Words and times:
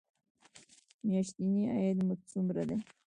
میاشتنی 1.07 1.61
عاید 1.73 1.97
مو 2.07 2.13
څومره 2.31 2.63
دی؟ 2.69 2.77